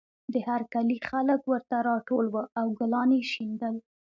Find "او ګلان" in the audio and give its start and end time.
2.59-3.09